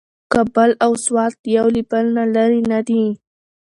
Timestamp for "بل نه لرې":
1.89-2.61